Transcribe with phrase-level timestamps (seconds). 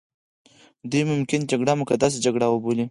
[0.91, 2.79] دوی ممکن جګړه مقدسه جګړه وبولي.